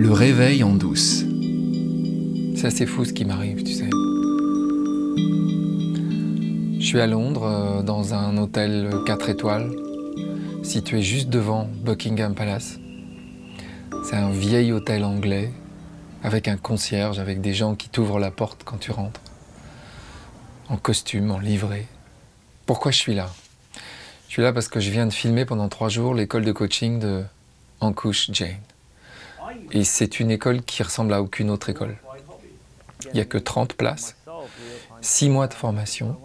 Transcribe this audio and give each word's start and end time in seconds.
Le 0.00 0.12
réveil 0.12 0.64
en 0.64 0.72
douce. 0.72 1.24
C'est 2.56 2.68
assez 2.68 2.86
fou 2.86 3.04
ce 3.04 3.12
qui 3.12 3.26
m'arrive, 3.26 3.62
tu 3.62 3.74
sais. 3.74 3.90
Je 6.80 6.86
suis 6.86 6.98
à 6.98 7.06
Londres, 7.06 7.44
euh, 7.44 7.82
dans 7.82 8.14
un 8.14 8.38
hôtel 8.38 8.90
4 9.04 9.28
étoiles, 9.28 9.70
situé 10.62 11.02
juste 11.02 11.28
devant 11.28 11.68
Buckingham 11.84 12.34
Palace. 12.34 12.78
C'est 14.02 14.16
un 14.16 14.30
vieil 14.30 14.72
hôtel 14.72 15.04
anglais, 15.04 15.52
avec 16.22 16.48
un 16.48 16.56
concierge, 16.56 17.18
avec 17.18 17.42
des 17.42 17.52
gens 17.52 17.74
qui 17.74 17.90
t'ouvrent 17.90 18.18
la 18.18 18.30
porte 18.30 18.62
quand 18.64 18.78
tu 18.78 18.92
rentres, 18.92 19.20
en 20.70 20.78
costume, 20.78 21.30
en 21.30 21.38
livrée. 21.38 21.86
Pourquoi 22.64 22.90
je 22.90 22.96
suis 22.96 23.14
là? 23.14 23.28
Je 24.28 24.32
suis 24.32 24.42
là 24.42 24.54
parce 24.54 24.68
que 24.68 24.80
je 24.80 24.90
viens 24.90 25.04
de 25.04 25.12
filmer 25.12 25.44
pendant 25.44 25.68
trois 25.68 25.90
jours 25.90 26.14
l'école 26.14 26.46
de 26.46 26.52
coaching 26.52 27.00
de 27.00 27.22
Ankush 27.80 28.30
Jain. 28.32 28.56
Et 29.72 29.84
c'est 29.84 30.20
une 30.20 30.30
école 30.30 30.62
qui 30.62 30.82
ressemble 30.82 31.12
à 31.12 31.22
aucune 31.22 31.50
autre 31.50 31.68
école. 31.68 31.96
Il 33.06 33.12
n'y 33.14 33.20
a 33.20 33.24
que 33.24 33.38
30 33.38 33.74
places, 33.74 34.16
6 35.00 35.30
mois 35.30 35.46
de 35.46 35.54
formation, 35.54 36.16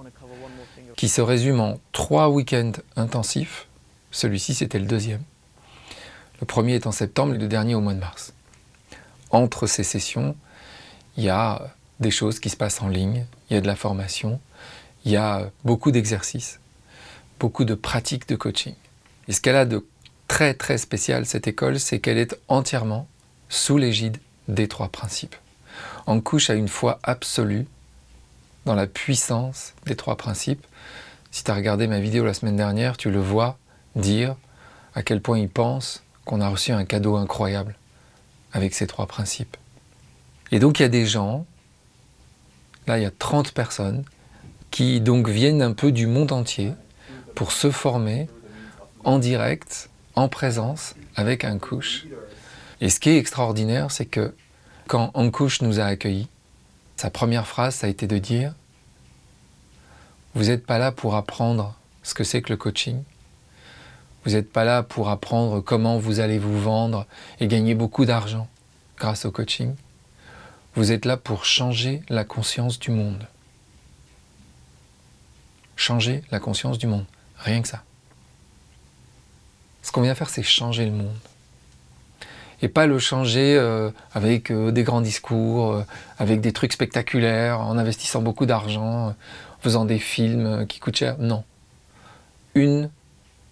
qui 0.96 1.10
se 1.10 1.22
résument 1.22 1.72
en 1.72 1.80
3 1.92 2.30
week-ends 2.30 2.74
intensifs. 2.96 3.68
Celui-ci, 4.12 4.54
c'était 4.54 4.80
le 4.80 4.86
deuxième. 4.86 5.24
Le 6.40 6.46
premier 6.46 6.76
est 6.76 6.88
en 6.88 6.92
septembre 6.92 7.36
et 7.36 7.38
le 7.38 7.48
dernier 7.48 7.76
au 7.76 7.82
mois 7.82 7.94
de 7.94 8.00
mars. 8.00 8.34
Entre 9.32 9.68
ces 9.68 9.84
sessions, 9.84 10.36
il 11.18 11.24
y 11.24 11.30
a 11.30 11.74
des 12.00 12.12
choses 12.12 12.40
qui 12.40 12.50
se 12.50 12.58
passent 12.58 12.82
en 12.82 12.90
ligne, 12.90 13.26
il 13.50 13.54
y 13.54 13.58
a 13.58 13.62
de 13.62 13.68
la 13.68 13.76
formation, 13.76 14.40
il 15.06 15.12
y 15.12 15.18
a 15.18 15.50
beaucoup 15.64 15.92
d'exercices, 15.92 16.60
beaucoup 17.40 17.64
de 17.64 17.74
pratiques 17.74 18.28
de 18.28 18.36
coaching. 18.36 18.76
Et 19.28 19.34
ce 19.34 19.42
qu'elle 19.42 19.56
a 19.56 19.66
de 19.66 19.86
très 20.28 20.54
très 20.54 20.78
spécial, 20.78 21.26
cette 21.26 21.48
école, 21.48 21.80
c'est 21.80 22.00
qu'elle 22.00 22.18
est 22.18 22.38
entièrement 22.48 23.08
sous 23.50 23.78
l'égide 23.78 24.18
des 24.48 24.68
trois 24.68 24.90
principes. 24.90 25.36
En 26.06 26.20
couche 26.22 26.50
à 26.50 26.54
une 26.54 26.68
foi 26.68 27.00
absolue 27.04 27.68
dans 28.66 28.76
la 28.76 28.88
puissance 28.88 29.74
des 29.86 29.96
trois 29.96 30.18
principes. 30.18 30.66
Si 31.32 31.44
tu 31.44 31.52
as 31.52 31.56
regardé 31.56 31.88
ma 31.88 32.00
vidéo 32.00 32.26
la 32.26 32.34
semaine 32.34 32.56
dernière, 32.56 32.98
tu 32.98 33.12
le 33.12 33.20
vois 33.20 33.58
dire 33.96 34.36
à 34.94 35.04
quel 35.04 35.22
point 35.22 35.40
il 35.40 35.50
pense 35.50 36.04
qu'on 36.24 36.42
a 36.42 36.50
reçu 36.50 36.72
un 36.72 36.86
cadeau 36.86 37.16
incroyable 37.16 37.76
avec 38.54 38.74
ces 38.74 38.88
trois 38.88 39.06
principes. 39.06 39.58
Et 40.52 40.60
donc 40.60 40.80
il 40.80 40.84
y 40.84 40.86
a 40.86 40.90
des 40.90 41.06
gens, 41.06 41.46
là 42.88 42.98
il 42.98 43.04
y 43.04 43.06
a 43.06 43.12
30 43.12 43.52
personnes, 43.52 44.04
qui 44.72 45.02
donc 45.02 45.28
viennent 45.30 45.62
un 45.62 45.74
peu 45.74 45.92
du 45.92 46.08
monde 46.08 46.32
entier 46.32 46.74
pour 47.36 47.52
se 47.52 47.72
former 47.72 48.28
en 49.04 49.20
direct, 49.20 49.90
en 50.16 50.28
présence, 50.30 50.96
avec 51.16 51.44
un 51.44 51.60
couche. 51.60 52.06
Et 52.82 52.90
ce 52.90 53.00
qui 53.00 53.10
est 53.10 53.18
extraordinaire, 53.18 53.92
c'est 53.92 54.06
que 54.06 54.34
quand 54.88 55.12
Ankush 55.14 55.62
nous 55.62 55.80
a 55.80 55.86
accueillis, 55.86 56.28
sa 56.96 57.10
première 57.10 57.48
phrase, 57.48 57.76
ça 57.76 57.88
a 57.88 57.90
été 57.90 58.08
de 58.08 58.18
dire 58.18 58.54
Vous 60.34 60.46
n'êtes 60.46 60.66
pas 60.66 60.78
là 60.78 60.92
pour 60.92 61.16
apprendre 61.16 61.76
ce 62.04 62.14
que 62.14 62.24
c'est 62.24 62.42
que 62.42 62.52
le 62.52 62.58
coaching. 62.58 63.04
Vous 64.24 64.32
n'êtes 64.32 64.52
pas 64.52 64.64
là 64.64 64.84
pour 64.84 65.10
apprendre 65.10 65.62
comment 65.62 65.98
vous 65.98 66.20
allez 66.20 66.40
vous 66.40 66.60
vendre 66.60 67.06
et 67.40 67.48
gagner 67.48 67.76
beaucoup 67.76 68.06
d'argent 68.06 68.48
grâce 68.98 69.26
au 69.26 69.32
coaching. 69.32 69.76
Vous 70.76 70.92
êtes 70.92 71.06
là 71.06 71.16
pour 71.16 71.46
changer 71.46 72.02
la 72.10 72.24
conscience 72.24 72.80
du 72.80 72.92
monde. 72.92 73.28
Changer 75.76 76.24
la 76.32 76.40
conscience 76.40 76.78
du 76.78 76.88
monde. 76.88 77.06
Rien 77.38 77.62
que 77.62 77.68
ça. 77.68 77.84
Ce 79.84 79.92
qu'on 79.92 80.02
vient 80.02 80.16
faire, 80.16 80.30
c'est 80.30 80.44
changer 80.44 80.86
le 80.86 80.92
monde 80.92 81.20
et 82.62 82.68
pas 82.68 82.88
le 82.88 83.00
changer 83.00 83.58
euh, 83.58 83.92
avec 84.14 84.52
euh, 84.52 84.72
des 84.72 84.84
grands 84.84 85.02
discours, 85.02 85.74
euh, 85.74 85.84
avec 86.18 86.42
des 86.42 86.54
trucs 86.54 86.74
spectaculaires, 86.74 87.60
en 87.60 87.78
investissant 87.78 88.22
beaucoup 88.22 88.46
d'argent, 88.46 89.10
en 89.10 89.16
faisant 89.60 89.86
des 89.86 90.00
films 90.00 90.66
qui 90.68 90.80
coûtent 90.80 90.96
cher. 90.96 91.18
Non. 91.20 91.44
Une 92.54 92.90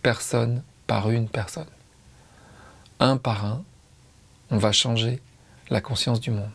personne 0.02 0.64
par 0.88 1.10
une 1.10 1.28
personne. 1.28 1.68
Un 3.00 3.18
par 3.18 3.46
un, 3.46 3.64
on 4.52 4.58
va 4.58 4.72
changer 4.72 5.20
la 5.70 5.82
conscience 5.82 6.20
du 6.20 6.32
monde. 6.32 6.52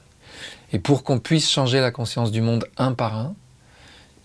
Et 0.73 0.79
pour 0.79 1.03
qu'on 1.03 1.19
puisse 1.19 1.51
changer 1.51 1.81
la 1.81 1.91
conscience 1.91 2.31
du 2.31 2.41
monde 2.41 2.67
un 2.77 2.93
par 2.93 3.17
un, 3.17 3.35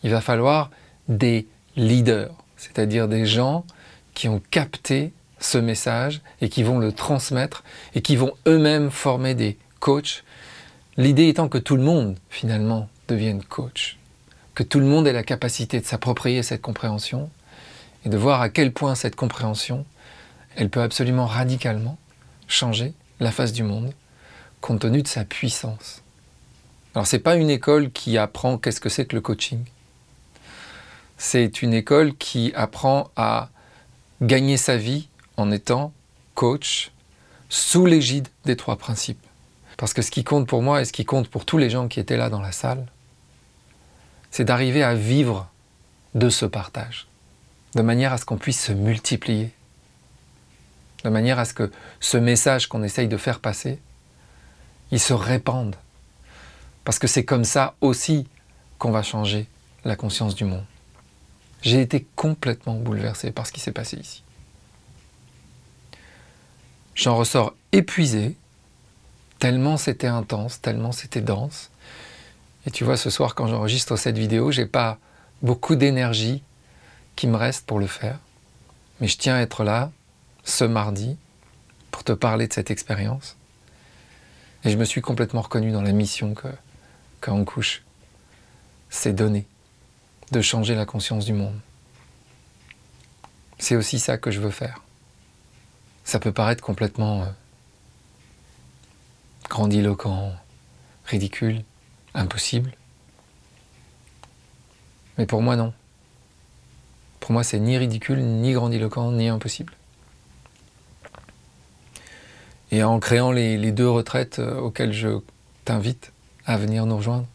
il 0.04 0.12
va 0.12 0.22
falloir 0.22 0.70
des 1.08 1.48
leaders, 1.76 2.32
c'est-à-dire 2.58 3.08
des 3.08 3.26
gens 3.26 3.66
qui 4.14 4.28
ont 4.28 4.42
capté 4.52 5.14
ce 5.44 5.58
message 5.58 6.22
et 6.42 6.50
qui 6.50 6.64
vont 6.64 6.80
le 6.80 6.92
transmettre 6.92 7.64
et 7.96 8.02
qui 8.02 8.16
vont 8.16 8.34
eux-mêmes 8.48 8.92
former 8.92 9.36
des 9.36 9.58
coachs. 9.80 10.24
L'idée 10.98 11.28
étant 11.28 11.50
que 11.50 11.58
tout 11.58 11.76
le 11.76 11.84
monde, 11.84 12.18
finalement, 12.30 12.90
devienne 13.08 13.44
coach. 13.44 13.98
Que 14.56 14.64
tout 14.64 14.80
le 14.80 14.86
monde 14.86 15.08
ait 15.08 15.14
la 15.14 15.24
capacité 15.24 15.80
de 15.80 15.86
s'approprier 15.86 16.44
cette 16.44 16.62
compréhension 16.62 17.30
et 18.06 18.10
de 18.10 18.18
voir 18.18 18.42
à 18.42 18.50
quel 18.50 18.72
point 18.72 18.96
cette 18.96 19.16
compréhension, 19.16 19.86
elle 20.56 20.70
peut 20.70 20.82
absolument 20.82 21.26
radicalement 21.26 21.98
changer 22.48 22.94
la 23.20 23.32
face 23.32 23.54
du 23.54 23.64
monde 23.64 23.94
compte 24.62 24.82
tenu 24.82 25.02
de 25.02 25.08
sa 25.08 25.26
puissance. 25.26 26.04
Alors 26.96 27.08
c'est 27.08 27.20
pas 27.20 27.36
une 27.36 27.50
école 27.50 27.92
qui 27.92 28.18
apprend 28.18 28.58
qu'est-ce 28.58 28.80
que 28.80 28.90
c'est 28.90 29.06
que 29.06 29.16
le 29.16 29.22
coaching. 29.22 29.66
C'est 31.18 31.62
une 31.62 31.74
école 31.74 32.16
qui 32.16 32.54
apprend 32.56 33.10
à 33.16 33.50
gagner 34.22 34.58
sa 34.58 34.78
vie 34.78 35.10
en 35.38 35.52
étant 35.52 35.94
coach 36.36 36.92
sous 37.50 37.86
l'égide 37.86 38.28
des 38.46 38.56
trois 38.56 38.78
principes. 38.78 39.26
Parce 39.78 39.94
que 39.94 40.02
ce 40.02 40.12
qui 40.12 40.24
compte 40.24 40.48
pour 40.48 40.62
moi 40.62 40.82
et 40.82 40.86
ce 40.86 40.94
qui 40.94 41.06
compte 41.06 41.28
pour 41.28 41.46
tous 41.46 41.58
les 41.58 41.70
gens 41.70 41.88
qui 41.88 42.00
étaient 42.00 42.18
là 42.18 42.30
dans 42.30 42.42
la 42.42 42.52
salle, 42.52 42.86
c'est 44.32 44.46
d'arriver 44.46 44.84
à 44.84 44.96
vivre 44.96 45.50
de 46.16 46.30
ce 46.30 46.46
partage, 46.46 47.08
de 47.76 47.82
manière 47.82 48.14
à 48.14 48.18
ce 48.18 48.26
qu'on 48.26 48.38
puisse 48.38 48.62
se 48.62 48.72
multiplier, 48.72 49.52
de 51.04 51.10
manière 51.10 51.40
à 51.40 51.46
ce 51.46 51.54
que 51.54 51.72
ce 52.00 52.18
message 52.18 52.68
qu'on 52.68 52.84
essaye 52.84 53.08
de 53.08 53.18
faire 53.18 53.40
passer, 53.40 53.80
il 54.92 55.00
se 55.00 55.14
répande. 55.14 55.76
Parce 56.86 57.00
que 57.00 57.08
c'est 57.08 57.26
comme 57.26 57.46
ça 57.46 57.76
aussi 57.82 58.28
qu'on 58.78 58.92
va 58.92 59.04
changer 59.04 59.48
la 59.86 59.96
conscience 59.96 60.36
du 60.36 60.46
monde. 60.46 60.66
J'ai 61.62 61.82
été 61.82 62.06
complètement 62.16 62.76
bouleversé 62.76 63.32
par 63.32 63.48
ce 63.48 63.52
qui 63.52 63.60
s'est 63.60 63.72
passé 63.72 63.98
ici. 63.98 64.23
J'en 67.04 67.18
ressors 67.18 67.54
épuisé, 67.74 68.34
tellement 69.38 69.76
c'était 69.76 70.08
intense, 70.08 70.62
tellement 70.62 70.94
c'était 70.94 71.20
dense. 71.20 71.70
Et 72.66 72.72
tu 72.72 72.86
vois, 72.86 72.96
ce 72.96 73.10
soir, 73.10 73.36
quand 73.36 73.46
j'enregistre 73.46 73.98
cette 73.98 74.18
vidéo, 74.18 74.52
j'ai 74.52 74.66
pas 74.66 74.98
beaucoup 75.42 75.76
d'énergie 75.76 76.42
qui 77.18 77.28
me 77.28 77.36
reste 77.36 77.66
pour 77.66 77.80
le 77.80 77.88
faire. 77.88 78.20
Mais 79.02 79.10
je 79.10 79.18
tiens 79.18 79.36
à 79.36 79.42
être 79.42 79.66
là 79.66 79.92
ce 80.46 80.64
mardi 80.64 81.18
pour 81.92 82.06
te 82.06 82.14
parler 82.14 82.48
de 82.48 82.54
cette 82.54 82.72
expérience. 82.72 83.36
Et 84.64 84.70
je 84.70 84.78
me 84.78 84.86
suis 84.86 85.02
complètement 85.02 85.42
reconnu 85.42 85.74
dans 85.74 85.82
la 85.82 85.92
mission 85.92 86.34
que, 86.34 86.48
couche 87.44 87.84
s'est 88.90 89.12
donnée, 89.12 89.46
de 90.32 90.40
changer 90.40 90.74
la 90.74 90.86
conscience 90.86 91.26
du 91.26 91.34
monde. 91.34 91.60
C'est 93.60 93.76
aussi 93.76 94.00
ça 94.00 94.18
que 94.18 94.32
je 94.32 94.40
veux 94.40 94.52
faire 94.52 94.80
ça 96.04 96.20
peut 96.20 96.32
paraître 96.32 96.64
complètement 96.64 97.24
euh, 97.24 97.26
grandiloquent, 99.50 100.34
ridicule, 101.06 101.64
impossible. 102.14 102.72
Mais 105.18 105.26
pour 105.26 105.42
moi, 105.42 105.56
non. 105.56 105.74
Pour 107.20 107.32
moi, 107.32 107.44
c'est 107.44 107.60
ni 107.60 107.78
ridicule, 107.78 108.20
ni 108.20 108.54
grandiloquent, 108.54 109.12
ni 109.12 109.30
impossible. 109.30 109.74
Et 112.72 112.84
en 112.84 113.00
créant 113.00 113.32
les, 113.32 113.72
deux 113.72 113.90
retraites 113.90 114.40
euh, 114.40 114.60
auxquelles 114.60 114.94
je 114.94 115.20
t'invite 115.64 116.12
à 116.46 116.58
venir 116.58 116.86
nous 116.86 116.98
rejoindre, 116.98 117.28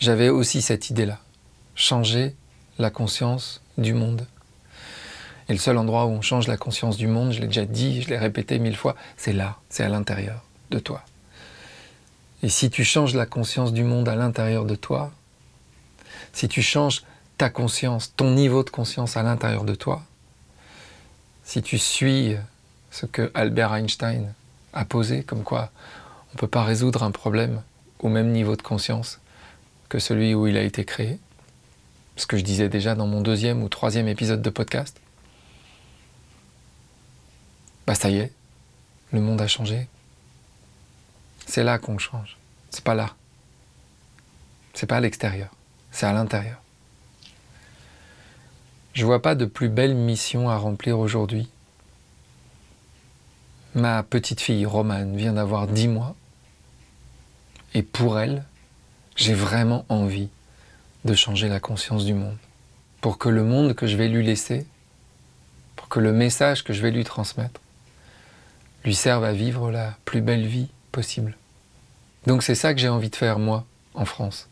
j'avais 0.00 0.28
aussi 0.28 0.62
cette 0.62 0.90
idée-là. 0.90 1.18
Changer 1.74 2.36
la 2.78 2.90
conscience 2.90 3.62
du 3.78 3.94
monde. 3.94 4.26
Et 5.52 5.54
le 5.54 5.60
seul 5.60 5.76
endroit 5.76 6.06
où 6.06 6.08
on 6.08 6.22
change 6.22 6.48
la 6.48 6.56
conscience 6.56 6.96
du 6.96 7.06
monde, 7.06 7.32
je 7.32 7.42
l'ai 7.42 7.46
déjà 7.46 7.66
dit, 7.66 8.00
je 8.00 8.08
l'ai 8.08 8.16
répété 8.16 8.58
mille 8.58 8.74
fois, 8.74 8.96
c'est 9.18 9.34
là, 9.34 9.58
c'est 9.68 9.84
à 9.84 9.90
l'intérieur 9.90 10.42
de 10.70 10.78
toi. 10.78 11.04
Et 12.42 12.48
si 12.48 12.70
tu 12.70 12.84
changes 12.84 13.14
la 13.14 13.26
conscience 13.26 13.74
du 13.74 13.84
monde 13.84 14.08
à 14.08 14.16
l'intérieur 14.16 14.64
de 14.64 14.74
toi, 14.76 15.12
si 16.32 16.48
tu 16.48 16.62
changes 16.62 17.02
ta 17.36 17.50
conscience, 17.50 18.14
ton 18.16 18.30
niveau 18.30 18.64
de 18.64 18.70
conscience 18.70 19.18
à 19.18 19.22
l'intérieur 19.22 19.64
de 19.64 19.74
toi, 19.74 20.02
si 21.44 21.60
tu 21.60 21.76
suis 21.76 22.34
ce 22.90 23.04
que 23.04 23.30
Albert 23.34 23.74
Einstein 23.74 24.32
a 24.72 24.86
posé, 24.86 25.22
comme 25.22 25.42
quoi 25.42 25.70
on 26.30 26.36
ne 26.36 26.38
peut 26.38 26.48
pas 26.48 26.64
résoudre 26.64 27.02
un 27.02 27.10
problème 27.10 27.60
au 27.98 28.08
même 28.08 28.32
niveau 28.32 28.56
de 28.56 28.62
conscience 28.62 29.20
que 29.90 29.98
celui 29.98 30.34
où 30.34 30.46
il 30.46 30.56
a 30.56 30.62
été 30.62 30.86
créé, 30.86 31.18
ce 32.16 32.24
que 32.24 32.38
je 32.38 32.42
disais 32.42 32.70
déjà 32.70 32.94
dans 32.94 33.06
mon 33.06 33.20
deuxième 33.20 33.62
ou 33.62 33.68
troisième 33.68 34.08
épisode 34.08 34.40
de 34.40 34.48
podcast, 34.48 35.01
bah 37.86 37.94
ça 37.94 38.10
y 38.10 38.18
est, 38.18 38.32
le 39.12 39.20
monde 39.20 39.40
a 39.40 39.46
changé. 39.46 39.88
C'est 41.46 41.64
là 41.64 41.78
qu'on 41.78 41.98
change. 41.98 42.36
C'est 42.70 42.84
pas 42.84 42.94
là. 42.94 43.14
C'est 44.74 44.86
pas 44.86 44.96
à 44.96 45.00
l'extérieur. 45.00 45.50
C'est 45.90 46.06
à 46.06 46.12
l'intérieur. 46.12 46.60
Je 48.94 49.06
vois 49.06 49.22
pas 49.22 49.34
de 49.34 49.46
plus 49.46 49.68
belle 49.68 49.94
mission 49.94 50.50
à 50.50 50.56
remplir 50.56 50.98
aujourd'hui. 50.98 51.48
Ma 53.74 54.02
petite 54.02 54.40
fille 54.40 54.66
Romane 54.66 55.16
vient 55.16 55.32
d'avoir 55.32 55.66
10 55.66 55.88
mois. 55.88 56.14
Et 57.74 57.82
pour 57.82 58.18
elle, 58.18 58.44
j'ai 59.16 59.32
vraiment 59.32 59.86
envie 59.88 60.28
de 61.06 61.14
changer 61.14 61.48
la 61.48 61.58
conscience 61.58 62.04
du 62.04 62.12
monde. 62.12 62.36
Pour 63.00 63.16
que 63.16 63.30
le 63.30 63.44
monde 63.44 63.74
que 63.74 63.86
je 63.86 63.96
vais 63.96 64.08
lui 64.08 64.24
laisser, 64.24 64.66
pour 65.74 65.88
que 65.88 65.98
le 65.98 66.12
message 66.12 66.62
que 66.64 66.74
je 66.74 66.82
vais 66.82 66.90
lui 66.90 67.04
transmettre, 67.04 67.61
lui 68.84 68.94
serve 68.94 69.24
à 69.24 69.32
vivre 69.32 69.70
la 69.70 69.94
plus 70.04 70.20
belle 70.20 70.46
vie 70.46 70.68
possible. 70.90 71.36
Donc 72.26 72.42
c'est 72.42 72.54
ça 72.54 72.74
que 72.74 72.80
j'ai 72.80 72.88
envie 72.88 73.10
de 73.10 73.16
faire, 73.16 73.38
moi, 73.38 73.64
en 73.94 74.04
France, 74.04 74.48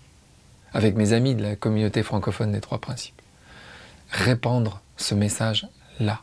avec 0.72 0.96
mes 0.96 1.12
amis 1.12 1.34
de 1.34 1.42
la 1.42 1.56
communauté 1.56 2.02
francophone 2.02 2.52
des 2.52 2.60
Trois 2.60 2.78
Principes. 2.78 3.20
Répandre 4.10 4.80
ce 4.96 5.14
message-là. 5.14 6.20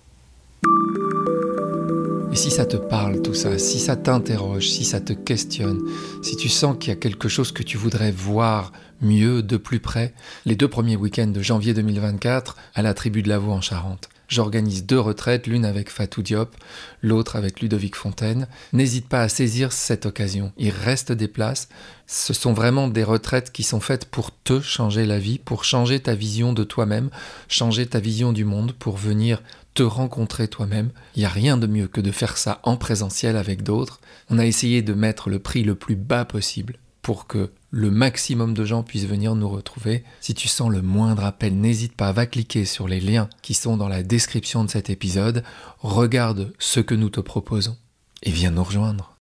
Et 2.31 2.35
si 2.35 2.51
ça 2.51 2.65
te 2.65 2.75
parle 2.75 3.21
tout 3.21 3.33
ça, 3.33 3.57
si 3.57 3.79
ça 3.79 3.95
t'interroge, 3.95 4.67
si 4.67 4.83
ça 4.83 4.99
te 4.99 5.13
questionne, 5.13 5.81
si 6.21 6.35
tu 6.35 6.49
sens 6.49 6.75
qu'il 6.77 6.89
y 6.89 6.93
a 6.93 6.99
quelque 6.99 7.29
chose 7.29 7.51
que 7.51 7.63
tu 7.63 7.77
voudrais 7.77 8.11
voir 8.11 8.73
mieux, 9.01 9.41
de 9.41 9.57
plus 9.57 9.79
près, 9.79 10.13
les 10.45 10.55
deux 10.55 10.67
premiers 10.67 10.97
week-ends 10.97 11.27
de 11.27 11.41
janvier 11.41 11.73
2024 11.73 12.57
à 12.75 12.81
la 12.81 12.93
tribu 12.93 13.21
de 13.23 13.29
Lavaux 13.29 13.53
en 13.53 13.61
Charente. 13.61 14.09
J'organise 14.27 14.85
deux 14.85 14.99
retraites, 14.99 15.47
l'une 15.47 15.63
avec 15.63 15.89
Fatou 15.89 16.21
Diop, 16.21 16.53
l'autre 17.01 17.37
avec 17.37 17.61
Ludovic 17.61 17.95
Fontaine. 17.95 18.47
N'hésite 18.73 19.07
pas 19.07 19.21
à 19.21 19.29
saisir 19.29 19.71
cette 19.71 20.05
occasion. 20.05 20.51
Il 20.57 20.71
reste 20.71 21.13
des 21.13 21.29
places. 21.29 21.69
Ce 22.07 22.33
sont 22.33 22.51
vraiment 22.51 22.89
des 22.89 23.05
retraites 23.05 23.51
qui 23.51 23.63
sont 23.63 23.79
faites 23.79 24.05
pour 24.05 24.31
te 24.43 24.59
changer 24.59 25.05
la 25.05 25.19
vie, 25.19 25.39
pour 25.39 25.63
changer 25.63 26.01
ta 26.01 26.13
vision 26.13 26.51
de 26.51 26.65
toi-même, 26.65 27.09
changer 27.47 27.85
ta 27.85 27.99
vision 27.99 28.33
du 28.33 28.43
monde, 28.43 28.73
pour 28.73 28.97
venir 28.97 29.41
te 29.73 29.83
rencontrer 29.83 30.47
toi-même. 30.47 30.89
Il 31.15 31.19
n'y 31.19 31.25
a 31.25 31.29
rien 31.29 31.55
de 31.55 31.67
mieux 31.67 31.87
que 31.87 32.01
de 32.01 32.11
faire 32.11 32.37
ça 32.37 32.59
en 32.63 32.75
présentiel 32.75 33.37
avec 33.37 33.63
d'autres. 33.63 34.01
On 34.29 34.39
a 34.39 34.45
essayé 34.45 34.81
de 34.81 34.93
mettre 34.93 35.29
le 35.29 35.39
prix 35.39 35.63
le 35.63 35.75
plus 35.75 35.95
bas 35.95 36.25
possible 36.25 36.79
pour 37.07 37.25
que 37.25 37.51
le 37.71 37.89
maximum 37.89 38.53
de 38.53 38.65
gens 38.65 38.83
puissent 38.83 39.05
venir 39.05 39.33
nous 39.33 39.47
retrouver. 39.47 40.03
Si 40.19 40.33
tu 40.33 40.49
sens 40.49 40.69
le 40.69 40.81
moindre 40.81 41.23
appel, 41.23 41.57
n'hésite 41.57 41.95
pas, 41.95 42.11
va 42.11 42.25
cliquer 42.25 42.65
sur 42.65 42.85
les 42.85 42.99
liens 42.99 43.29
qui 43.41 43.53
sont 43.53 43.77
dans 43.77 43.87
la 43.87 44.03
description 44.03 44.65
de 44.65 44.69
cet 44.69 44.89
épisode, 44.89 45.41
regarde 45.79 46.51
ce 46.59 46.81
que 46.81 46.95
nous 46.95 47.09
te 47.09 47.21
proposons 47.21 47.77
et 48.23 48.31
viens 48.31 48.51
nous 48.51 48.61
rejoindre. 48.65 49.16